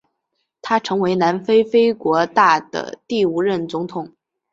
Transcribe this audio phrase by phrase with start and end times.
[0.63, 4.11] 他成为南非非国大的第五任总统。